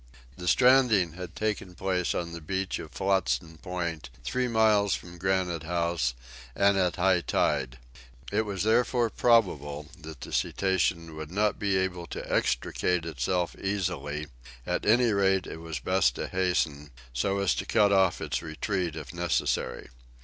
[0.35, 5.61] The stranding had taken place on the beach of Flotsam Point, three miles from Granite
[5.61, 6.15] House,
[6.55, 7.77] and at high tide.
[8.31, 14.25] It was therefore probable that the cetacean would not be able to extricate itself easily;
[14.65, 18.95] at any rate it was best to hasten, so as to cut off its retreat
[18.95, 19.87] if necessary.